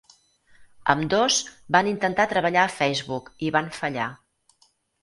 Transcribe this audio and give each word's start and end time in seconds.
Ambdós 0.93 1.37
van 1.77 1.91
intentar 1.91 2.27
treballar 2.35 2.65
a 2.71 2.75
Facebook 2.81 3.31
i 3.51 3.55
van 3.59 3.73
fallar. 3.79 4.11